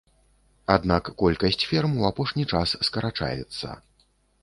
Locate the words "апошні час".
2.11-2.69